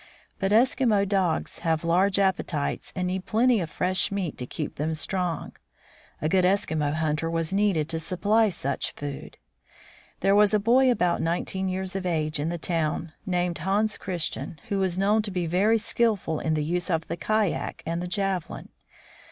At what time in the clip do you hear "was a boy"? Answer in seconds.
10.35-10.89